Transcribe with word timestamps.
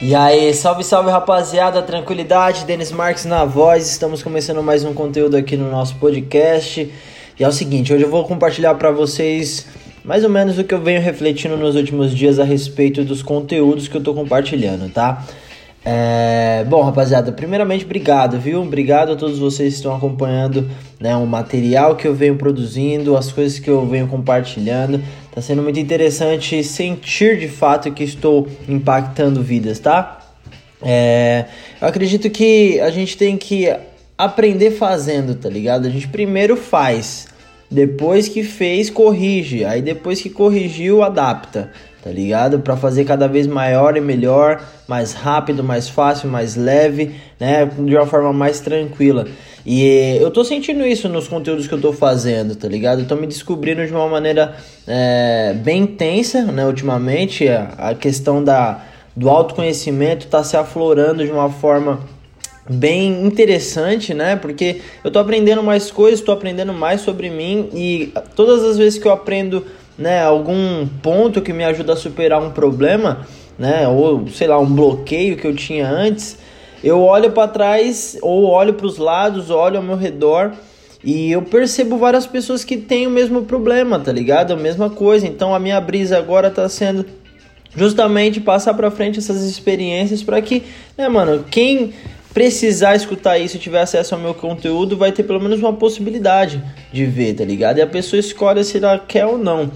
E 0.00 0.14
aí, 0.14 0.54
salve, 0.54 0.84
salve 0.84 1.10
rapaziada, 1.10 1.82
tranquilidade, 1.82 2.64
Denis 2.64 2.92
Marques 2.92 3.24
na 3.24 3.44
voz, 3.44 3.90
estamos 3.90 4.22
começando 4.22 4.62
mais 4.62 4.84
um 4.84 4.94
conteúdo 4.94 5.36
aqui 5.36 5.56
no 5.56 5.68
nosso 5.68 5.96
podcast. 5.96 6.88
E 7.36 7.42
é 7.42 7.48
o 7.48 7.50
seguinte, 7.50 7.92
hoje 7.92 8.04
eu 8.04 8.08
vou 8.08 8.24
compartilhar 8.24 8.76
para 8.76 8.92
vocês 8.92 9.66
mais 10.04 10.22
ou 10.22 10.30
menos 10.30 10.56
o 10.56 10.62
que 10.62 10.72
eu 10.72 10.80
venho 10.80 11.00
refletindo 11.00 11.56
nos 11.56 11.74
últimos 11.74 12.14
dias 12.14 12.38
a 12.38 12.44
respeito 12.44 13.02
dos 13.02 13.22
conteúdos 13.24 13.88
que 13.88 13.96
eu 13.96 14.00
tô 14.00 14.14
compartilhando, 14.14 14.88
tá? 14.88 15.24
É... 15.84 16.64
Bom, 16.68 16.82
rapaziada, 16.82 17.32
primeiramente, 17.32 17.84
obrigado, 17.84 18.38
viu? 18.38 18.60
Obrigado 18.62 19.12
a 19.12 19.16
todos 19.16 19.38
vocês 19.38 19.74
que 19.74 19.76
estão 19.76 19.94
acompanhando 19.94 20.68
né, 21.00 21.16
o 21.16 21.26
material 21.26 21.96
que 21.96 22.06
eu 22.06 22.14
venho 22.14 22.36
produzindo, 22.36 23.16
as 23.16 23.32
coisas 23.32 23.58
que 23.58 23.70
eu 23.70 23.86
venho 23.86 24.06
compartilhando. 24.08 25.02
Tá 25.34 25.40
sendo 25.40 25.62
muito 25.62 25.78
interessante 25.78 26.62
sentir 26.64 27.38
de 27.38 27.48
fato 27.48 27.92
que 27.92 28.04
estou 28.04 28.48
impactando 28.68 29.42
vidas, 29.42 29.78
tá? 29.78 30.18
É... 30.82 31.46
Eu 31.80 31.88
acredito 31.88 32.28
que 32.28 32.80
a 32.80 32.90
gente 32.90 33.16
tem 33.16 33.36
que 33.36 33.74
aprender 34.16 34.72
fazendo, 34.72 35.34
tá 35.34 35.48
ligado? 35.48 35.86
A 35.86 35.90
gente 35.90 36.08
primeiro 36.08 36.56
faz, 36.56 37.28
depois 37.70 38.28
que 38.28 38.42
fez, 38.42 38.90
corrige, 38.90 39.64
aí 39.64 39.80
depois 39.80 40.20
que 40.20 40.28
corrigiu, 40.28 41.02
adapta 41.02 41.70
tá 42.02 42.10
ligado? 42.10 42.60
Para 42.60 42.76
fazer 42.76 43.04
cada 43.04 43.26
vez 43.26 43.46
maior 43.46 43.96
e 43.96 44.00
melhor, 44.00 44.62
mais 44.86 45.12
rápido, 45.12 45.64
mais 45.64 45.88
fácil, 45.88 46.28
mais 46.28 46.56
leve, 46.56 47.14
né? 47.38 47.66
De 47.66 47.94
uma 47.94 48.06
forma 48.06 48.32
mais 48.32 48.60
tranquila. 48.60 49.26
E 49.66 50.16
eu 50.20 50.30
tô 50.30 50.44
sentindo 50.44 50.86
isso 50.86 51.08
nos 51.08 51.28
conteúdos 51.28 51.66
que 51.66 51.74
eu 51.74 51.80
tô 51.80 51.92
fazendo, 51.92 52.54
tá 52.56 52.68
ligado? 52.68 53.00
Eu 53.00 53.06
tô 53.06 53.16
me 53.16 53.26
descobrindo 53.26 53.84
de 53.84 53.92
uma 53.92 54.08
maneira 54.08 54.56
é, 54.86 55.54
bem 55.62 55.82
intensa, 55.82 56.42
né? 56.42 56.64
Ultimamente, 56.64 57.46
a, 57.48 57.94
questão 57.94 58.42
da, 58.42 58.82
do 59.14 59.28
autoconhecimento 59.28 60.26
tá 60.28 60.42
se 60.42 60.56
aflorando 60.56 61.24
de 61.24 61.30
uma 61.30 61.50
forma 61.50 62.00
bem 62.70 63.26
interessante, 63.26 64.14
né? 64.14 64.36
Porque 64.36 64.80
eu 65.02 65.10
tô 65.10 65.18
aprendendo 65.18 65.62
mais 65.62 65.90
coisas, 65.90 66.20
tô 66.20 66.32
aprendendo 66.32 66.72
mais 66.72 67.00
sobre 67.00 67.28
mim 67.28 67.68
e 67.74 68.12
todas 68.34 68.62
as 68.64 68.78
vezes 68.78 68.98
que 68.98 69.06
eu 69.06 69.12
aprendo 69.12 69.66
né, 69.98 70.22
algum 70.22 70.86
ponto 71.02 71.42
que 71.42 71.52
me 71.52 71.64
ajuda 71.64 71.94
a 71.94 71.96
superar 71.96 72.40
um 72.40 72.50
problema, 72.50 73.26
né, 73.58 73.88
ou 73.88 74.28
sei 74.28 74.46
lá, 74.46 74.58
um 74.58 74.72
bloqueio 74.72 75.36
que 75.36 75.46
eu 75.46 75.54
tinha 75.54 75.88
antes, 75.90 76.38
eu 76.82 77.02
olho 77.02 77.32
para 77.32 77.48
trás 77.48 78.16
ou 78.22 78.44
olho 78.44 78.74
para 78.74 78.86
os 78.86 78.98
lados, 78.98 79.50
olho 79.50 79.78
ao 79.78 79.82
meu 79.82 79.96
redor 79.96 80.52
e 81.02 81.30
eu 81.32 81.42
percebo 81.42 81.96
várias 81.96 82.26
pessoas 82.26 82.64
que 82.64 82.76
têm 82.76 83.06
o 83.06 83.10
mesmo 83.10 83.42
problema, 83.42 83.98
tá 83.98 84.12
ligado? 84.12 84.52
A 84.52 84.56
mesma 84.56 84.90
coisa. 84.90 85.26
Então 85.26 85.54
a 85.54 85.58
minha 85.58 85.80
brisa 85.80 86.18
agora 86.18 86.50
tá 86.50 86.68
sendo 86.68 87.04
justamente 87.76 88.40
passar 88.40 88.74
para 88.74 88.90
frente 88.90 89.18
essas 89.18 89.42
experiências 89.42 90.22
para 90.22 90.40
que, 90.40 90.62
né, 90.96 91.08
mano, 91.08 91.44
quem 91.50 91.92
precisar 92.38 92.94
escutar 92.94 93.36
isso 93.36 93.56
e 93.56 93.58
tiver 93.58 93.80
acesso 93.80 94.14
ao 94.14 94.20
meu 94.20 94.32
conteúdo, 94.32 94.96
vai 94.96 95.10
ter 95.10 95.24
pelo 95.24 95.40
menos 95.40 95.58
uma 95.58 95.72
possibilidade 95.72 96.62
de 96.92 97.04
ver, 97.04 97.34
tá 97.34 97.44
ligado? 97.44 97.78
E 97.78 97.82
a 97.82 97.86
pessoa 97.86 98.20
escolhe 98.20 98.62
se 98.62 98.76
ela 98.76 98.96
quer 98.96 99.26
ou 99.26 99.36
não. 99.36 99.72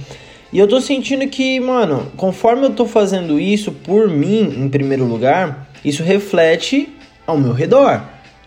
E 0.53 0.61
eu 0.61 0.69
tô 0.69 0.81
sentindo 0.81 1.27
que, 1.27 1.59
mano, 1.59 2.13
conforme 2.17 2.65
eu 2.65 2.71
tô 2.71 2.87
fazendo 2.87 3.41
isso 3.41 3.73
por 3.73 4.09
mim, 4.09 4.43
em 4.65 4.69
primeiro 4.69 5.05
lugar, 5.05 5.69
isso 5.85 6.05
reflete 6.05 6.89
ao 7.27 7.37
meu 7.37 7.53
redor. 7.53 8.01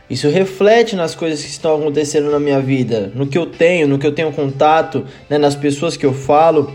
Isso 0.10 0.30
reflete 0.30 0.96
nas 0.96 1.14
coisas 1.14 1.42
que 1.44 1.50
estão 1.50 1.76
acontecendo 1.76 2.32
na 2.32 2.40
minha 2.40 2.62
vida, 2.62 3.12
no 3.14 3.28
que 3.28 3.38
eu 3.38 3.46
tenho, 3.46 3.86
no 3.86 4.00
que 4.00 4.08
eu 4.08 4.14
tenho 4.14 4.32
contato, 4.32 5.06
né, 5.30 5.38
nas 5.38 5.58
pessoas 5.58 5.98
que 5.98 6.06
eu 6.06 6.14
falo, 6.14 6.74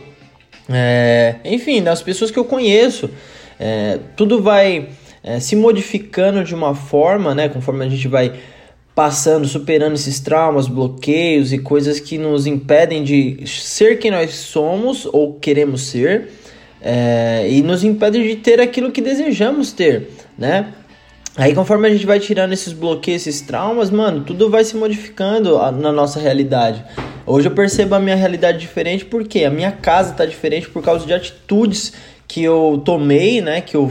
é, 0.68 1.36
enfim, 1.42 1.80
nas 1.80 2.02
pessoas 2.02 2.30
que 2.30 2.38
eu 2.38 2.44
conheço. 2.44 3.08
É, 3.58 3.98
tudo 4.14 4.42
vai 4.42 4.90
é, 5.22 5.38
se 5.40 5.54
modificando 5.54 6.42
de 6.44 6.54
uma 6.54 6.74
forma, 6.74 7.34
né, 7.34 7.48
conforme 7.48 7.84
a 7.84 7.88
gente 7.88 8.08
vai 8.08 8.32
passando, 8.94 9.46
superando 9.46 9.94
esses 9.94 10.20
traumas, 10.20 10.66
bloqueios 10.66 11.52
e 11.52 11.58
coisas 11.58 12.00
que 12.00 12.18
nos 12.18 12.46
impedem 12.46 13.02
de 13.02 13.46
ser 13.46 13.98
quem 13.98 14.10
nós 14.10 14.32
somos 14.32 15.06
ou 15.06 15.34
queremos 15.34 15.82
ser, 15.82 16.28
é, 16.82 17.46
e 17.48 17.62
nos 17.62 17.84
impedem 17.84 18.22
de 18.22 18.36
ter 18.36 18.60
aquilo 18.60 18.90
que 18.90 19.00
desejamos 19.00 19.72
ter, 19.72 20.10
né? 20.36 20.72
Aí 21.36 21.54
conforme 21.54 21.86
a 21.86 21.90
gente 21.90 22.04
vai 22.04 22.18
tirando 22.18 22.52
esses 22.52 22.72
bloqueios, 22.72 23.26
esses 23.26 23.40
traumas, 23.40 23.90
mano, 23.90 24.24
tudo 24.24 24.50
vai 24.50 24.64
se 24.64 24.76
modificando 24.76 25.56
na 25.72 25.92
nossa 25.92 26.18
realidade. 26.18 26.84
Hoje 27.24 27.48
eu 27.48 27.52
percebo 27.52 27.94
a 27.94 28.00
minha 28.00 28.16
realidade 28.16 28.58
diferente 28.58 29.04
porque 29.04 29.44
a 29.44 29.50
minha 29.50 29.70
casa 29.70 30.12
tá 30.12 30.26
diferente 30.26 30.68
por 30.68 30.82
causa 30.82 31.06
de 31.06 31.14
atitudes 31.14 31.92
que 32.30 32.44
eu 32.44 32.80
tomei, 32.84 33.40
né, 33.40 33.60
que 33.60 33.76
eu 33.76 33.90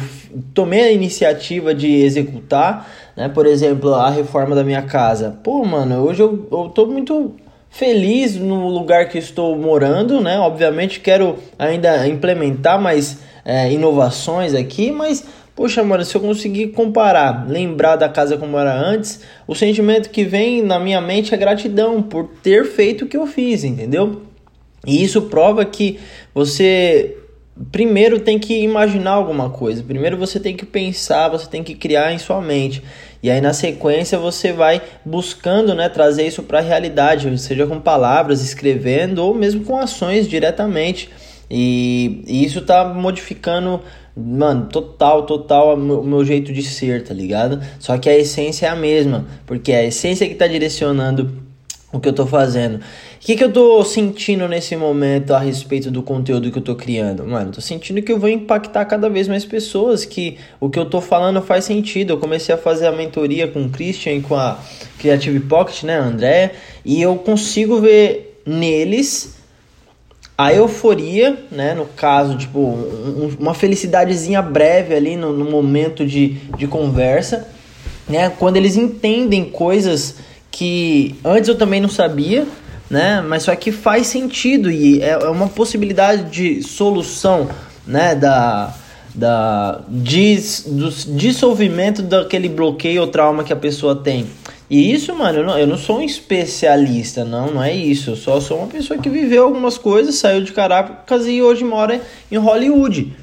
tomei 0.54 0.84
a 0.84 0.92
iniciativa 0.94 1.76
de 1.76 1.92
executar, 1.92 2.90
né, 3.14 3.28
por 3.28 3.46
exemplo, 3.46 3.94
a 3.94 4.10
reforma 4.10 4.56
da 4.56 4.64
minha 4.64 4.82
casa. 4.82 5.38
Pô, 5.44 5.66
mano, 5.66 6.06
hoje 6.06 6.22
eu, 6.22 6.48
eu 6.50 6.70
tô 6.70 6.86
muito 6.86 7.36
feliz 7.70 8.38
no 8.38 8.70
lugar 8.70 9.10
que 9.10 9.18
estou 9.18 9.58
morando, 9.58 10.22
né, 10.22 10.40
obviamente 10.40 11.02
quero 11.02 11.36
ainda 11.58 12.08
implementar 12.08 12.82
mais 12.82 13.20
é, 13.44 13.70
inovações 13.74 14.56
aqui, 14.56 14.90
mas, 14.90 15.26
poxa, 15.54 15.84
mano, 15.84 16.06
se 16.06 16.16
eu 16.16 16.22
conseguir 16.22 16.68
comparar, 16.70 17.46
lembrar 17.46 17.98
da 17.98 18.08
casa 18.08 18.38
como 18.38 18.58
era 18.58 18.74
antes, 18.74 19.20
o 19.46 19.54
sentimento 19.54 20.10
que 20.10 20.24
vem 20.24 20.62
na 20.62 20.80
minha 20.80 21.02
mente 21.02 21.34
é 21.34 21.38
gratidão 21.38 22.02
por 22.02 22.30
ter 22.42 22.64
feito 22.64 23.04
o 23.04 23.08
que 23.10 23.18
eu 23.18 23.28
fiz, 23.28 23.66
entendeu? 23.66 24.22
E 24.88 25.04
isso 25.04 25.24
prova 25.24 25.66
que 25.66 26.00
você 26.34 27.18
primeiro 27.72 28.20
tem 28.20 28.40
que 28.40 28.62
imaginar 28.62 29.12
alguma 29.12 29.50
coisa. 29.50 29.84
Primeiro 29.84 30.18
você 30.18 30.40
tem 30.40 30.56
que 30.56 30.66
pensar, 30.66 31.30
você 31.30 31.48
tem 31.48 31.64
que 31.64 31.76
criar 31.76 32.14
em 32.14 32.18
sua 32.18 32.42
mente. 32.42 32.82
E 33.22 33.30
aí 33.30 33.42
na 33.42 33.54
sequência 33.54 34.18
você 34.18 34.54
vai 34.54 34.82
buscando, 35.06 35.76
né, 35.76 35.90
trazer 35.90 36.26
isso 36.26 36.44
para 36.44 36.60
a 36.60 36.62
realidade, 36.62 37.38
seja 37.38 37.68
com 37.68 37.80
palavras, 37.80 38.42
escrevendo 38.42 39.20
ou 39.20 39.36
mesmo 39.36 39.64
com 39.66 39.78
ações 39.78 40.28
diretamente. 40.28 41.10
E, 41.52 42.24
e 42.28 42.46
isso 42.46 42.62
tá 42.62 42.86
modificando, 42.86 43.82
mano, 44.16 44.68
total, 44.68 45.24
total 45.26 45.76
o 45.76 46.04
meu, 46.04 46.24
jeito 46.24 46.54
de 46.54 46.64
ser, 46.64 47.04
tá 47.04 47.14
ligado? 47.14 47.60
Só 47.80 47.98
que 47.98 48.10
a 48.10 48.16
essência 48.16 48.68
é 48.68 48.70
a 48.70 48.76
mesma, 48.76 49.26
porque 49.46 49.72
é 49.72 49.80
a 49.80 49.86
essência 49.86 50.28
que 50.28 50.36
tá 50.36 50.48
direcionando 50.48 51.49
o 51.92 52.00
que 52.00 52.08
eu 52.08 52.14
tô 52.14 52.26
fazendo. 52.26 52.76
O 52.76 52.82
que, 53.20 53.36
que 53.36 53.44
eu 53.44 53.52
tô 53.52 53.84
sentindo 53.84 54.48
nesse 54.48 54.76
momento 54.76 55.34
a 55.34 55.40
respeito 55.40 55.90
do 55.90 56.04
conteúdo 56.04 56.52
que 56.52 56.58
eu 56.58 56.64
tô 56.64 56.76
criando? 56.76 57.26
Mano, 57.26 57.52
tô 57.52 57.62
sentindo 57.62 58.02
que 58.02 58.12
eu 58.12 58.20
vou 58.20 58.30
impactar 58.30 58.86
cada 58.86 59.10
vez 59.10 59.28
mais 59.28 59.44
pessoas, 59.44 60.06
que 60.06 60.38
o 60.60 60.70
que 60.70 60.78
eu 60.78 60.86
tô 60.86 61.02
falando 61.02 61.42
faz 61.42 61.66
sentido. 61.66 62.12
Eu 62.14 62.18
comecei 62.18 62.54
a 62.54 62.58
fazer 62.58 62.88
a 62.88 62.92
mentoria 62.92 63.48
com 63.48 63.64
o 63.64 63.70
Christian 63.70 64.14
e 64.14 64.22
com 64.22 64.36
a 64.36 64.60
Creative 65.00 65.40
Pocket, 65.42 65.84
né, 65.84 65.98
André, 65.98 66.54
e 66.86 67.02
eu 67.02 67.16
consigo 67.16 67.80
ver 67.82 68.42
neles 68.46 69.40
a 70.38 70.54
euforia, 70.54 71.38
né, 71.52 71.74
no 71.74 71.86
caso, 71.86 72.38
tipo, 72.38 72.60
um, 72.60 73.36
uma 73.40 73.54
felicidadezinha 73.54 74.42
breve 74.42 74.96
ali 74.96 75.18
no, 75.18 75.34
no 75.34 75.50
momento 75.50 76.06
de, 76.06 76.36
de 76.58 76.66
conversa, 76.66 77.48
né, 78.08 78.30
quando 78.30 78.56
eles 78.56 78.78
entendem 78.78 79.46
coisas 79.46 80.29
que 80.52 81.16
antes 81.24 81.48
eu 81.48 81.56
também 81.56 81.80
não 81.80 81.90
sabia, 81.90 82.48
né? 82.90 83.22
Mas 83.22 83.44
só 83.44 83.56
que 83.56 83.72
faz 83.72 84.08
sentido 84.08 84.72
e 84.72 85.02
é, 85.02 85.12
é 85.12 85.30
uma 85.30 85.48
possibilidade 85.48 86.30
de 86.30 86.64
solução, 86.64 87.50
né? 87.86 88.16
Da, 88.16 88.74
da 89.14 89.82
dis, 89.88 90.66
do 90.68 90.90
dissolvimento 90.90 92.02
daquele 92.02 92.50
bloqueio 92.50 93.02
ou 93.02 93.08
trauma 93.08 93.44
que 93.44 93.54
a 93.54 93.56
pessoa 93.56 93.96
tem. 93.96 94.28
E 94.70 94.94
isso, 94.94 95.16
mano, 95.16 95.40
eu 95.40 95.44
não, 95.44 95.58
eu 95.58 95.66
não 95.66 95.78
sou 95.78 95.98
um 95.98 96.02
especialista, 96.02 97.26
não, 97.26 97.52
não 97.52 97.64
é 97.64 97.74
isso. 97.74 98.12
Eu 98.12 98.16
só 98.16 98.40
sou 98.40 98.60
uma 98.60 98.68
pessoa 98.68 99.00
que 99.00 99.10
viveu 99.10 99.44
algumas 99.44 99.78
coisas, 99.80 100.16
saiu 100.16 100.44
de 100.44 100.52
Caracas 100.52 101.26
e 101.26 101.42
hoje 101.42 101.64
mora 101.64 102.00
em 102.32 102.38
Hollywood. 102.38 103.16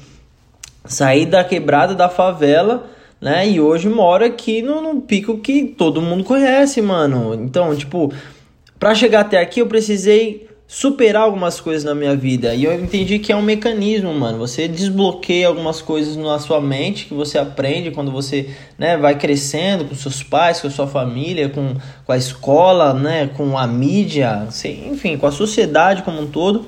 Saí 0.85 1.25
da 1.25 1.43
quebrada 1.43 1.95
da 1.95 2.09
favela 2.09 2.89
né? 3.21 3.47
E 3.47 3.59
hoje 3.59 3.89
moro 3.89 4.23
aqui 4.23 4.61
no, 4.61 4.81
no 4.81 5.01
pico 5.01 5.37
que 5.39 5.65
todo 5.65 6.01
mundo 6.01 6.23
conhece, 6.23 6.81
mano. 6.81 7.33
Então, 7.33 7.75
tipo, 7.75 8.13
para 8.79 8.93
chegar 8.95 9.21
até 9.21 9.39
aqui 9.39 9.59
eu 9.59 9.67
precisei 9.67 10.47
superar 10.67 11.21
algumas 11.23 11.61
coisas 11.61 11.85
na 11.85 11.95
minha 11.95 12.13
vida 12.13 12.53
e 12.53 12.65
eu 12.65 12.73
entendi 12.73 13.19
que 13.19 13.31
é 13.31 13.35
um 13.35 13.41
mecanismo, 13.41 14.13
mano. 14.13 14.37
Você 14.39 14.67
desbloqueia 14.67 15.47
algumas 15.47 15.81
coisas 15.81 16.17
na 16.17 16.37
sua 16.39 16.59
mente 16.59 17.05
que 17.05 17.13
você 17.13 17.37
aprende 17.37 17.91
quando 17.91 18.11
você, 18.11 18.49
né, 18.77 18.97
vai 18.97 19.17
crescendo 19.17 19.85
com 19.85 19.95
seus 19.95 20.21
pais, 20.21 20.59
com 20.59 20.67
a 20.67 20.71
sua 20.71 20.85
família, 20.85 21.47
com, 21.47 21.75
com 22.05 22.11
a 22.11 22.17
escola, 22.17 22.93
né, 22.93 23.27
com 23.27 23.57
a 23.57 23.65
mídia, 23.65 24.45
enfim, 24.91 25.17
com 25.17 25.25
a 25.25 25.31
sociedade 25.31 26.03
como 26.03 26.21
um 26.21 26.27
todo. 26.27 26.67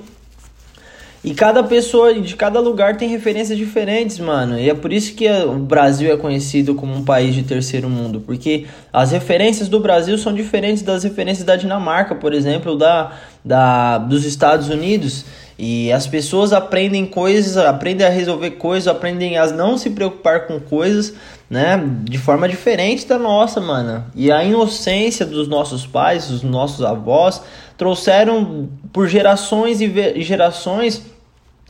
E 1.21 1.33
cada 1.33 1.61
pessoa 1.61 2.13
de 2.13 2.33
cada 2.35 2.61
lugar 2.61 2.95
tem 2.95 3.09
referências 3.09 3.57
diferentes, 3.57 4.19
mano. 4.19 4.57
E 4.57 4.69
é 4.69 4.73
por 4.73 4.93
isso 4.93 5.13
que 5.13 5.29
o 5.29 5.55
Brasil 5.55 6.13
é 6.13 6.15
conhecido 6.15 6.75
como 6.75 6.95
um 6.95 7.03
país 7.03 7.35
de 7.35 7.43
terceiro 7.43 7.89
mundo. 7.89 8.21
Porque 8.21 8.67
As 8.91 9.11
referências 9.11 9.67
do 9.67 9.81
Brasil 9.81 10.17
são 10.17 10.33
diferentes 10.33 10.81
das 10.81 11.03
referências 11.03 11.45
da 11.45 11.57
Dinamarca, 11.57 12.15
por 12.15 12.33
exemplo, 12.33 12.77
da, 12.77 13.11
da 13.43 13.97
dos 13.97 14.23
Estados 14.23 14.69
Unidos. 14.69 15.25
E 15.61 15.91
as 15.91 16.07
pessoas 16.07 16.53
aprendem 16.53 17.05
coisas, 17.05 17.57
aprendem 17.57 18.07
a 18.07 18.09
resolver 18.09 18.51
coisas, 18.51 18.87
aprendem 18.87 19.37
a 19.37 19.45
não 19.47 19.77
se 19.77 19.89
preocupar 19.89 20.47
com 20.47 20.57
coisas, 20.57 21.13
né? 21.49 21.83
De 22.03 22.17
forma 22.17 22.47
diferente 22.47 23.05
da 23.05 23.19
nossa, 23.19 23.59
mano. 23.59 24.05
E 24.15 24.31
a 24.31 24.41
inocência 24.41 25.25
dos 25.25 25.49
nossos 25.49 25.85
pais, 25.85 26.29
dos 26.29 26.43
nossos 26.43 26.85
avós, 26.85 27.41
trouxeram 27.77 28.69
por 28.93 29.09
gerações 29.09 29.81
e 29.81 30.21
gerações 30.21 31.01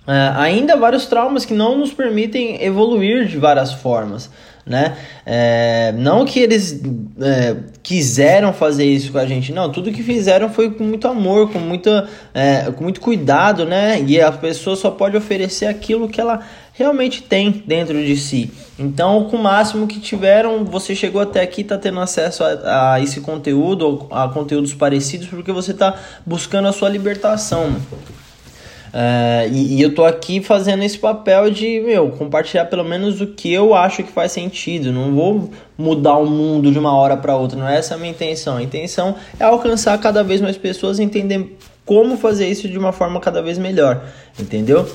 é, 0.10 0.34
ainda 0.36 0.76
vários 0.76 1.06
traumas 1.06 1.46
que 1.46 1.54
não 1.54 1.78
nos 1.78 1.94
permitem 1.94 2.62
evoluir 2.64 3.28
de 3.28 3.38
várias 3.38 3.72
formas 3.72 4.30
né? 4.70 4.96
É, 5.26 5.92
não 5.98 6.24
que 6.24 6.40
eles 6.40 6.80
é, 7.20 7.56
quiseram 7.82 8.54
fazer 8.54 8.86
isso 8.86 9.12
com 9.12 9.18
a 9.18 9.26
gente, 9.26 9.52
não. 9.52 9.72
Tudo 9.72 9.92
que 9.92 10.04
fizeram 10.04 10.48
foi 10.48 10.70
com 10.70 10.84
muito 10.84 11.08
amor, 11.08 11.52
com, 11.52 11.58
muita, 11.58 12.08
é, 12.36 12.72
com 12.72 12.84
muito 12.84 13.02
cuidado, 13.02 13.66
né? 13.66 14.00
E 14.06 14.22
a 14.22 14.32
pessoa 14.32 14.76
só 14.76 14.92
pode 14.92 15.18
oferecer 15.18 15.66
aquilo 15.66 16.08
que 16.08 16.22
ela 16.22 16.42
realmente 16.72 17.24
tem 17.24 17.64
dentro 17.66 17.98
de 18.06 18.16
si. 18.16 18.52
Então, 18.78 19.26
com 19.26 19.38
o 19.38 19.44
máximo 19.44 19.88
que 19.88 20.00
tiveram, 20.00 20.64
você 20.64 20.94
chegou 20.94 21.20
até 21.20 21.42
aqui, 21.42 21.62
está 21.62 21.78
tendo 21.78 22.00
acesso 22.00 22.44
a, 22.44 22.94
a, 22.94 23.02
esse 23.02 23.22
conteúdo, 23.22 24.08
a 24.12 24.28
conteúdos 24.30 24.76
parecidos, 24.76 25.28
porque 25.28 25.52
você 25.52 25.72
está 25.72 25.96
buscando 26.24 26.68
a 26.68 26.72
sua 26.72 26.90
libertação. 26.90 27.76
Uh, 28.90 29.54
e, 29.54 29.76
e, 29.76 29.82
eu 29.82 29.94
tô 29.94 30.04
aqui 30.04 30.42
fazendo 30.42 30.84
esse 30.84 30.98
papel 30.98 31.52
de, 31.52 31.80
meu, 31.80 32.10
compartilhar 32.10 32.66
pelo 32.66 32.84
menos 32.84 33.22
o 33.22 33.28
que 33.28 33.54
eu 33.54 33.76
acho 33.76 34.04
que 34.04 34.12
faz 34.12 34.32
sentido. 34.32 34.92
Não 34.92 35.14
vou 35.14 35.50
mudar 35.78 36.18
o 36.18 36.26
mundo 36.26 36.72
de 36.72 36.80
uma 36.80 36.96
hora 36.96 37.16
para 37.16 37.36
outra, 37.36 37.58
não 37.58 37.68
é 37.68 37.78
essa 37.78 37.96
a 37.96 37.98
minha 37.98 38.12
intenção. 38.12 38.58
A 38.58 38.64
intenção 38.64 39.16
é 39.40 39.44
alcançar 39.44 39.98
cada 40.00 40.24
vez 40.24 40.42
mais 40.42 40.58
pessoas 40.58 40.98
e 41.00 41.04
entender 41.04 41.58
como 41.86 42.18
fazer 42.18 42.48
isso 42.48 42.68
de 42.68 42.78
uma 42.78 42.92
forma 42.92 43.20
cada 43.20 43.42
vez 43.42 43.58
melhor, 43.58 44.04
entendeu? 44.40 44.88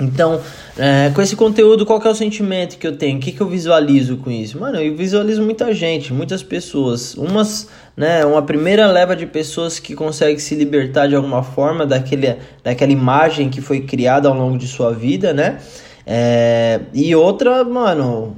Então, 0.00 0.40
é, 0.76 1.10
com 1.14 1.20
esse 1.20 1.34
conteúdo, 1.34 1.84
qual 1.84 2.00
é 2.00 2.08
o 2.08 2.14
sentimento 2.14 2.78
que 2.78 2.86
eu 2.86 2.96
tenho? 2.96 3.18
O 3.18 3.20
que, 3.20 3.32
que 3.32 3.40
eu 3.40 3.48
visualizo 3.48 4.16
com 4.18 4.30
isso? 4.30 4.58
Mano, 4.58 4.78
eu 4.78 4.96
visualizo 4.96 5.42
muita 5.42 5.74
gente, 5.74 6.12
muitas 6.12 6.42
pessoas. 6.42 7.14
Umas, 7.14 7.68
né, 7.96 8.24
uma 8.24 8.42
primeira 8.42 8.86
leva 8.86 9.16
de 9.16 9.26
pessoas 9.26 9.78
que 9.78 9.94
conseguem 9.94 10.38
se 10.38 10.54
libertar 10.54 11.08
de 11.08 11.16
alguma 11.16 11.42
forma 11.42 11.84
daquele, 11.84 12.36
daquela 12.62 12.92
imagem 12.92 13.50
que 13.50 13.60
foi 13.60 13.80
criada 13.80 14.28
ao 14.28 14.34
longo 14.34 14.56
de 14.56 14.68
sua 14.68 14.92
vida, 14.92 15.32
né? 15.32 15.58
É, 16.06 16.80
e 16.94 17.14
outra, 17.14 17.64
mano, 17.64 18.36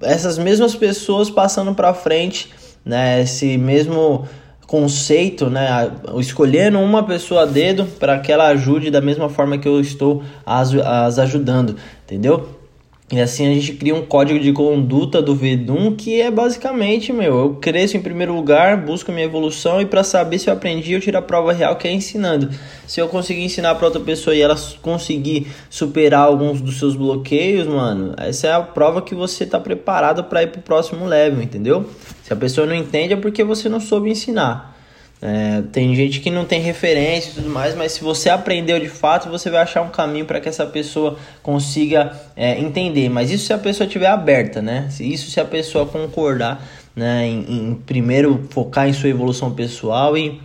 essas 0.00 0.38
mesmas 0.38 0.74
pessoas 0.74 1.28
passando 1.28 1.74
pra 1.74 1.92
frente, 1.92 2.50
né? 2.84 3.22
Esse 3.22 3.58
mesmo 3.58 4.26
conceito, 4.66 5.50
né, 5.50 5.90
escolhendo 6.18 6.78
uma 6.78 7.02
pessoa 7.02 7.42
a 7.42 7.46
dedo 7.46 7.84
para 7.84 8.18
que 8.18 8.32
ela 8.32 8.48
ajude 8.48 8.90
da 8.90 9.00
mesma 9.00 9.28
forma 9.28 9.58
que 9.58 9.68
eu 9.68 9.80
estou 9.80 10.22
as, 10.44 10.74
as 10.74 11.18
ajudando, 11.18 11.76
entendeu? 12.04 12.53
E 13.14 13.20
assim 13.20 13.46
a 13.46 13.54
gente 13.54 13.74
cria 13.74 13.94
um 13.94 14.04
código 14.04 14.40
de 14.40 14.52
conduta 14.52 15.22
do 15.22 15.36
Vedum 15.36 15.94
que 15.94 16.20
é 16.20 16.32
basicamente, 16.32 17.12
meu, 17.12 17.38
eu 17.38 17.54
cresço 17.60 17.96
em 17.96 18.02
primeiro 18.02 18.34
lugar, 18.34 18.76
busco 18.76 19.12
minha 19.12 19.24
evolução 19.24 19.80
e 19.80 19.86
para 19.86 20.02
saber 20.02 20.40
se 20.40 20.50
eu 20.50 20.52
aprendi, 20.52 20.94
eu 20.94 21.00
tiro 21.00 21.16
a 21.16 21.22
prova 21.22 21.52
real 21.52 21.76
que 21.76 21.86
é 21.86 21.92
ensinando. 21.92 22.50
Se 22.88 23.00
eu 23.00 23.06
conseguir 23.06 23.44
ensinar 23.44 23.76
para 23.76 23.86
outra 23.86 24.00
pessoa 24.00 24.34
e 24.34 24.40
ela 24.40 24.56
conseguir 24.82 25.46
superar 25.70 26.26
alguns 26.26 26.60
dos 26.60 26.76
seus 26.76 26.96
bloqueios, 26.96 27.68
mano, 27.68 28.16
essa 28.18 28.48
é 28.48 28.52
a 28.52 28.60
prova 28.60 29.00
que 29.00 29.14
você 29.14 29.46
tá 29.46 29.60
preparado 29.60 30.24
para 30.24 30.42
ir 30.42 30.48
pro 30.48 30.60
próximo 30.60 31.06
level, 31.06 31.40
entendeu? 31.40 31.88
Se 32.24 32.32
a 32.32 32.36
pessoa 32.36 32.66
não 32.66 32.74
entende 32.74 33.12
é 33.12 33.16
porque 33.16 33.44
você 33.44 33.68
não 33.68 33.78
soube 33.78 34.10
ensinar. 34.10 34.73
É, 35.26 35.62
tem 35.72 35.96
gente 35.96 36.20
que 36.20 36.30
não 36.30 36.44
tem 36.44 36.60
referência 36.60 37.30
e 37.30 37.34
tudo 37.36 37.48
mais, 37.48 37.74
mas 37.74 37.92
se 37.92 38.04
você 38.04 38.28
aprendeu 38.28 38.78
de 38.78 38.90
fato, 38.90 39.30
você 39.30 39.48
vai 39.48 39.62
achar 39.62 39.80
um 39.80 39.88
caminho 39.88 40.26
para 40.26 40.38
que 40.38 40.50
essa 40.50 40.66
pessoa 40.66 41.16
consiga 41.42 42.12
é, 42.36 42.60
entender. 42.60 43.08
Mas 43.08 43.30
isso 43.30 43.46
se 43.46 43.52
a 43.54 43.56
pessoa 43.56 43.86
estiver 43.86 44.08
aberta, 44.08 44.60
né? 44.60 44.86
Isso 45.00 45.30
se 45.30 45.40
a 45.40 45.44
pessoa 45.46 45.86
concordar, 45.86 46.62
né? 46.94 47.26
Em, 47.26 47.70
em 47.70 47.74
primeiro 47.74 48.46
focar 48.50 48.86
em 48.86 48.92
sua 48.92 49.08
evolução 49.08 49.50
pessoal 49.50 50.14
e, 50.14 50.42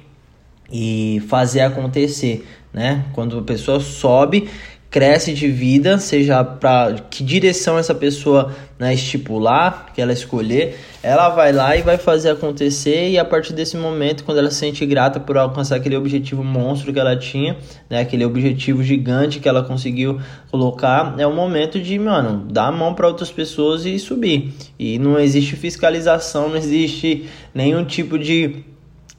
e 0.72 1.22
fazer 1.28 1.60
acontecer, 1.60 2.48
né? 2.72 3.04
Quando 3.12 3.38
a 3.38 3.42
pessoa 3.42 3.82
sobe 3.82 4.48
cresce 4.90 5.34
de 5.34 5.48
vida, 5.48 6.00
seja 6.00 6.44
para 6.44 6.96
que 7.10 7.24
direção 7.24 7.78
essa 7.78 7.94
pessoa 7.94 8.56
né, 8.80 8.94
estipular, 8.94 9.92
que 9.94 10.02
ela 10.02 10.12
escolher, 10.12 10.80
ela 11.04 11.30
vai 11.30 11.52
lá 11.52 11.78
e 11.78 11.84
vai 11.84 11.98
fazer 11.98 12.32
acontecer 12.32 13.10
e 13.10 13.20
a 13.20 13.24
partir 13.24 13.54
desse 13.54 13.78
momento, 13.78 14.24
quando 14.24 14.40
ela 14.40 14.50
se 14.50 14.58
sente 14.58 14.84
grata 14.88 15.20
por 15.20 15.38
alcançar 15.38 15.76
aquele 15.76 15.96
objetivo 15.96 16.44
monstro 16.44 16.92
que 16.92 17.00
ela 17.00 17.16
tinha, 17.16 17.56
né, 17.88 18.00
aquele 18.00 18.26
objetivo 18.26 18.82
gigante 18.82 19.40
que 19.40 19.48
ela 19.48 19.62
conseguiu 19.62 20.20
colocar, 20.50 21.14
é 21.20 21.28
o 21.28 21.36
momento 21.36 21.80
de, 21.80 22.00
mano, 22.00 22.48
dar 22.52 22.68
a 22.68 22.72
mão 22.72 22.96
para 22.96 23.08
outras 23.08 23.32
pessoas 23.32 23.86
e 23.86 24.00
subir. 24.00 24.54
E 24.80 24.98
não 24.98 25.20
existe 25.20 25.56
fiscalização, 25.56 26.50
não 26.50 26.58
existe 26.58 27.30
nenhum 27.54 27.86
tipo 27.86 28.18
de 28.18 28.66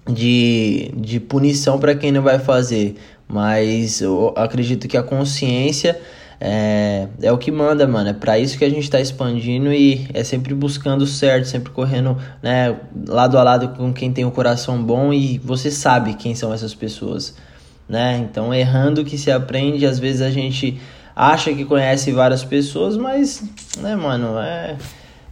de, 0.08 0.90
de 0.96 1.20
punição 1.20 1.78
para 1.78 1.94
quem 1.94 2.10
não 2.10 2.22
vai 2.22 2.38
fazer 2.38 2.96
mas 3.30 4.00
eu 4.00 4.34
acredito 4.36 4.88
que 4.88 4.96
a 4.96 5.02
consciência 5.02 6.00
é, 6.40 7.06
é 7.22 7.30
o 7.30 7.38
que 7.38 7.52
manda, 7.52 7.86
mano. 7.86 8.10
É 8.10 8.12
para 8.12 8.38
isso 8.38 8.58
que 8.58 8.64
a 8.64 8.68
gente 8.68 8.82
está 8.82 9.00
expandindo 9.00 9.72
e 9.72 10.08
é 10.12 10.24
sempre 10.24 10.52
buscando 10.52 11.02
o 11.02 11.06
certo, 11.06 11.46
sempre 11.46 11.70
correndo 11.70 12.16
né, 12.42 12.76
lado 13.06 13.38
a 13.38 13.42
lado 13.42 13.68
com 13.68 13.92
quem 13.92 14.12
tem 14.12 14.24
o 14.24 14.28
um 14.28 14.30
coração 14.30 14.82
bom 14.82 15.12
e 15.12 15.38
você 15.38 15.70
sabe 15.70 16.14
quem 16.14 16.34
são 16.34 16.52
essas 16.52 16.74
pessoas, 16.74 17.36
né? 17.88 18.18
Então, 18.18 18.52
errando 18.52 19.04
que 19.04 19.16
se 19.16 19.30
aprende, 19.30 19.86
às 19.86 19.98
vezes 19.98 20.22
a 20.22 20.30
gente 20.30 20.80
acha 21.14 21.52
que 21.52 21.64
conhece 21.64 22.10
várias 22.10 22.42
pessoas, 22.42 22.96
mas, 22.96 23.44
né, 23.78 23.94
mano, 23.94 24.38
é, 24.38 24.76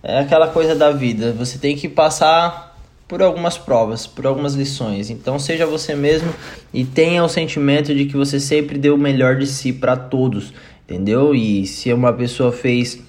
é 0.02 0.18
aquela 0.20 0.48
coisa 0.48 0.74
da 0.74 0.92
vida. 0.92 1.32
Você 1.32 1.58
tem 1.58 1.74
que 1.74 1.88
passar 1.88 2.67
por 3.08 3.22
algumas 3.22 3.56
provas, 3.56 4.06
por 4.06 4.26
algumas 4.26 4.54
lições. 4.54 5.08
Então 5.08 5.38
seja 5.38 5.64
você 5.64 5.94
mesmo 5.94 6.32
e 6.72 6.84
tenha 6.84 7.24
o 7.24 7.28
sentimento 7.28 7.94
de 7.94 8.04
que 8.04 8.16
você 8.16 8.38
sempre 8.38 8.78
deu 8.78 8.94
o 8.94 8.98
melhor 8.98 9.36
de 9.36 9.46
si 9.46 9.72
para 9.72 9.96
todos, 9.96 10.52
entendeu? 10.84 11.34
E 11.34 11.66
se 11.66 11.90
uma 11.92 12.12
pessoa 12.12 12.52
fez 12.52 13.02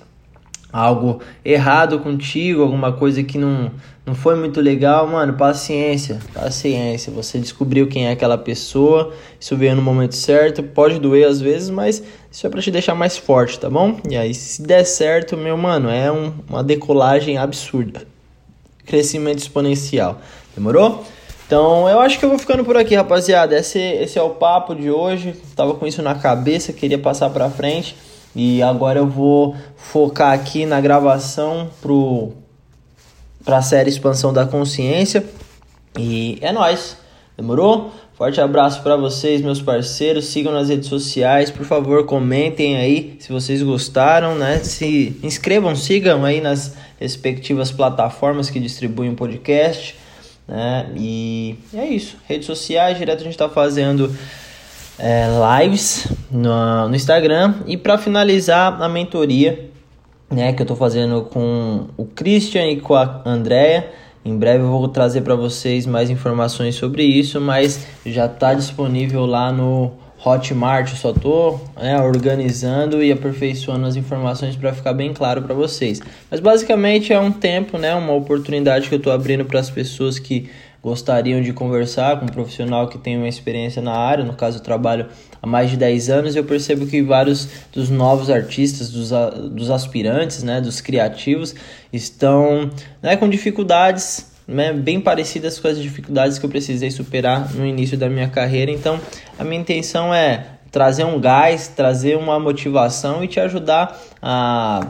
algo 0.72 1.20
errado 1.44 2.00
contigo, 2.00 2.62
alguma 2.62 2.94
coisa 2.94 3.24
que 3.24 3.38
não, 3.38 3.72
não 4.06 4.16
foi 4.16 4.36
muito 4.36 4.62
legal, 4.62 5.06
mano, 5.08 5.34
paciência, 5.34 6.20
paciência. 6.34 7.12
Você 7.12 7.40
descobriu 7.40 7.88
quem 7.88 8.08
é 8.08 8.12
aquela 8.12 8.38
pessoa, 8.38 9.12
isso 9.38 9.58
veio 9.58 9.76
no 9.76 9.82
momento 9.82 10.16
certo, 10.16 10.64
pode 10.64 11.00
doer 11.00 11.28
às 11.28 11.42
vezes, 11.42 11.70
mas 11.70 12.02
isso 12.32 12.48
é 12.48 12.50
para 12.50 12.62
te 12.62 12.72
deixar 12.72 12.96
mais 12.96 13.18
forte, 13.18 13.60
tá 13.60 13.70
bom? 13.70 14.00
E 14.10 14.16
aí, 14.16 14.34
se 14.34 14.62
der 14.62 14.86
certo, 14.86 15.36
meu 15.36 15.58
mano, 15.58 15.90
é 15.90 16.10
um, 16.10 16.32
uma 16.48 16.64
decolagem 16.64 17.38
absurda 17.38 18.08
crescimento 18.90 19.40
exponencial. 19.40 20.20
Demorou? 20.56 21.06
Então 21.46 21.88
eu 21.88 22.00
acho 22.00 22.20
que 22.20 22.26
eu 22.26 22.30
vou 22.30 22.38
ficando 22.38 22.66
por 22.66 22.76
aqui, 22.76 22.96
rapaziada. 22.96 23.58
Esse, 23.58 23.80
esse 23.80 24.20
é 24.20 24.22
o 24.22 24.32
papo 24.32 24.76
de 24.76 24.92
hoje. 24.92 25.34
Tava 25.56 25.74
com 25.76 25.88
isso 25.88 26.02
na 26.02 26.16
cabeça, 26.16 26.74
queria 26.74 26.98
passar 26.98 27.30
pra 27.30 27.50
frente. 27.50 27.96
E 28.36 28.62
agora 28.62 29.00
eu 29.00 29.08
vou 29.08 29.56
focar 29.76 30.34
aqui 30.34 30.66
na 30.66 30.80
gravação 30.82 31.70
pro, 31.82 32.34
pra 33.44 33.62
série 33.62 33.90
Expansão 33.90 34.34
da 34.34 34.46
Consciência. 34.46 35.26
E 35.98 36.38
é 36.42 36.52
nóis. 36.52 36.98
Demorou? 37.38 37.92
Forte 38.20 38.42
abraço 38.42 38.84
para 38.84 38.98
vocês, 38.98 39.42
meus 39.42 39.62
parceiros. 39.62 40.26
Sigam 40.26 40.52
nas 40.52 40.68
redes 40.68 40.90
sociais, 40.90 41.50
por 41.50 41.66
favor, 41.66 42.06
comentem 42.06 42.76
aí 42.76 43.16
se 43.18 43.32
vocês 43.32 43.64
gostaram, 43.64 44.36
né? 44.36 44.58
Se 44.58 45.18
inscrevam, 45.24 45.74
sigam 45.74 46.26
aí 46.26 46.42
nas 46.42 46.76
respectivas 47.00 47.72
plataformas 47.72 48.50
que 48.50 48.60
distribuem 48.60 49.12
o 49.12 49.16
podcast, 49.16 49.96
né? 50.46 50.92
E 50.98 51.56
é 51.74 51.86
isso. 51.86 52.18
Redes 52.28 52.46
sociais, 52.46 52.98
direto 52.98 53.22
a 53.22 53.24
gente 53.24 53.36
está 53.36 53.48
fazendo 53.48 54.14
é, 54.98 55.28
lives 55.62 56.06
no, 56.30 56.90
no 56.90 56.96
Instagram 56.98 57.54
e 57.68 57.78
para 57.78 57.98
finalizar 57.98 58.82
a 58.82 58.90
mentoria, 58.90 59.70
né? 60.30 60.52
Que 60.52 60.62
eu 60.62 60.66
estou 60.66 60.76
fazendo 60.76 61.22
com 61.22 61.88
o 61.96 62.04
Christian 62.04 62.66
e 62.66 62.82
com 62.82 62.96
a 62.96 63.22
Andrea 63.26 63.90
em 64.24 64.38
breve 64.38 64.64
eu 64.64 64.70
vou 64.70 64.88
trazer 64.88 65.22
para 65.22 65.36
vocês 65.36 65.86
mais 65.86 66.10
informações 66.10 66.76
sobre 66.76 67.04
isso, 67.04 67.40
mas 67.40 67.86
já 68.06 68.26
está 68.26 68.54
disponível 68.54 69.26
lá 69.26 69.52
no 69.52 69.92
Hotmart, 70.24 70.92
eu 70.92 70.98
só 70.98 71.14
tô 71.14 71.60
né, 71.78 72.00
organizando 72.02 73.02
e 73.02 73.12
aperfeiçoando 73.12 73.86
as 73.86 73.96
informações 73.96 74.56
para 74.56 74.74
ficar 74.74 74.94
bem 74.94 75.14
claro 75.14 75.42
para 75.42 75.56
vocês. 75.56 76.02
Mas 76.30 76.42
basicamente 76.42 77.14
é 77.14 77.20
um 77.20 77.32
tempo, 77.32 77.78
né, 77.78 77.96
uma 77.96 78.14
oportunidade 78.14 78.90
que 78.90 78.96
eu 78.96 78.98
estou 78.98 79.14
abrindo 79.14 79.46
para 79.46 79.60
as 79.60 79.70
pessoas 79.70 80.20
que 80.20 80.50
gostariam 80.82 81.42
de 81.42 81.52
conversar 81.52 82.20
com 82.20 82.26
um 82.26 82.30
profissional 82.30 82.88
que 82.88 82.98
tem 82.98 83.18
uma 83.18 83.28
experiência 83.28 83.82
na 83.82 83.94
área. 83.94 84.24
No 84.24 84.34
caso, 84.34 84.60
eu 84.60 84.64
trabalho 84.64 85.08
há 85.42 85.48
mais 85.48 85.70
de 85.70 85.78
10 85.78 86.10
anos 86.10 86.36
eu 86.36 86.44
percebo 86.44 86.88
que 86.88 87.02
vários 87.02 87.48
dos 87.72 87.90
novos 87.90 88.30
artistas, 88.30 88.90
dos, 88.90 89.12
dos 89.52 89.70
aspirantes, 89.70 90.44
né, 90.44 90.62
dos 90.62 90.82
criativos, 90.82 91.54
estão 91.92 92.70
né, 93.02 93.16
com 93.18 93.28
dificuldades 93.28 94.30
né, 94.48 94.74
bem 94.74 95.00
parecidas 95.00 95.60
com 95.60 95.68
as 95.68 95.78
dificuldades 95.78 96.40
que 96.40 96.46
eu 96.46 96.50
precisei 96.50 96.90
superar 96.90 97.54
no 97.54 97.66
início 97.66 97.98
da 97.98 98.10
minha 98.10 98.28
carreira. 98.28 98.72
Então, 98.72 99.00
a 99.38 99.44
minha 99.44 99.62
intenção 99.62 100.14
é 100.14 100.46
trazer 100.72 101.04
um 101.04 101.20
gás, 101.20 101.68
trazer 101.68 102.18
uma 102.18 102.40
motivação 102.40 103.24
e 103.24 103.28
te 103.28 103.40
ajudar 103.40 104.00
a, 104.22 104.88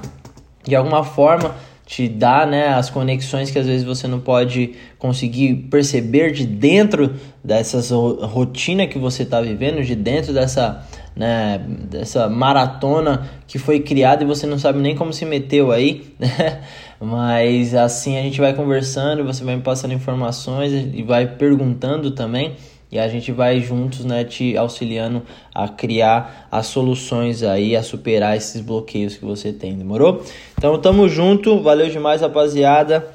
de 0.63 0.75
alguma 0.75 1.03
forma, 1.03 1.55
te 1.89 2.07
dar 2.07 2.45
né, 2.45 2.67
as 2.67 2.87
conexões 2.87 3.49
que 3.49 3.57
às 3.57 3.65
vezes 3.65 3.83
você 3.83 4.07
não 4.07 4.19
pode 4.19 4.75
conseguir 4.99 5.55
perceber 5.71 6.31
de 6.31 6.45
dentro 6.45 7.15
dessa 7.43 7.79
rotina 8.27 8.85
que 8.85 8.99
você 8.99 9.23
está 9.23 9.41
vivendo, 9.41 9.83
de 9.83 9.95
dentro 9.95 10.31
dessa, 10.31 10.87
né, 11.15 11.59
dessa 11.89 12.29
maratona 12.29 13.27
que 13.47 13.57
foi 13.57 13.79
criada 13.79 14.23
e 14.23 14.27
você 14.27 14.45
não 14.45 14.59
sabe 14.59 14.77
nem 14.77 14.95
como 14.95 15.11
se 15.11 15.25
meteu 15.25 15.71
aí, 15.71 16.13
né? 16.19 16.61
Mas 17.01 17.73
assim 17.73 18.19
a 18.19 18.21
gente 18.21 18.39
vai 18.39 18.53
conversando, 18.53 19.23
você 19.23 19.43
vai 19.43 19.55
me 19.55 19.63
passando 19.63 19.91
informações 19.91 20.71
e 20.71 21.01
vai 21.01 21.25
perguntando 21.25 22.11
também. 22.11 22.55
E 22.91 22.97
a 22.97 23.07
gente 23.07 23.31
vai 23.31 23.59
juntos, 23.59 24.03
né, 24.03 24.23
te 24.23 24.57
auxiliando 24.57 25.21
a 25.53 25.67
criar 25.67 26.47
as 26.51 26.67
soluções 26.67 27.43
aí, 27.43 27.75
a 27.75 27.83
superar 27.83 28.35
esses 28.35 28.61
bloqueios 28.61 29.15
que 29.15 29.23
você 29.23 29.53
tem, 29.53 29.77
demorou? 29.77 30.23
Então 30.57 30.77
tamo 30.79 31.07
junto, 31.07 31.61
valeu 31.61 31.89
demais, 31.89 32.21
rapaziada. 32.21 33.07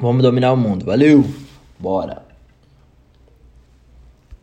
Vamos 0.00 0.22
dominar 0.22 0.52
o 0.52 0.56
mundo. 0.56 0.86
Valeu. 0.86 1.24
Bora. 1.78 2.31